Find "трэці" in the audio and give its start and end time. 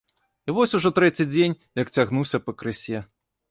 0.99-1.27